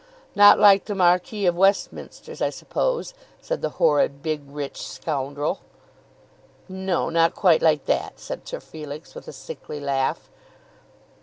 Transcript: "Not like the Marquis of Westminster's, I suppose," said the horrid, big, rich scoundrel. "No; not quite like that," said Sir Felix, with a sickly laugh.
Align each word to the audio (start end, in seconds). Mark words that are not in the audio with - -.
"Not 0.33 0.57
like 0.57 0.85
the 0.85 0.95
Marquis 0.95 1.45
of 1.45 1.55
Westminster's, 1.55 2.41
I 2.41 2.49
suppose," 2.49 3.13
said 3.39 3.61
the 3.61 3.69
horrid, 3.77 4.23
big, 4.23 4.41
rich 4.47 4.81
scoundrel. 4.81 5.59
"No; 6.67 7.11
not 7.11 7.35
quite 7.35 7.61
like 7.61 7.85
that," 7.85 8.19
said 8.19 8.47
Sir 8.47 8.59
Felix, 8.61 9.13
with 9.13 9.27
a 9.27 9.31
sickly 9.31 9.79
laugh. 9.79 10.27